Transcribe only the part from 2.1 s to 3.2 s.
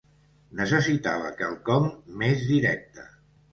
més directe